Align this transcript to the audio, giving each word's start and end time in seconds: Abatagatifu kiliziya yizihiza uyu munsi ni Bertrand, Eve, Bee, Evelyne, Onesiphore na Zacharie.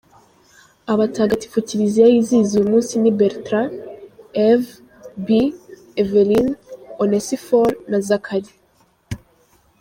Abatagatifu 0.91 1.57
kiliziya 1.67 2.07
yizihiza 2.13 2.53
uyu 2.55 2.71
munsi 2.71 2.93
ni 2.97 3.11
Bertrand, 3.19 3.73
Eve, 4.49 4.71
Bee, 5.25 5.49
Evelyne, 6.01 6.51
Onesiphore 7.03 7.73
na 7.89 7.97
Zacharie. 8.07 8.55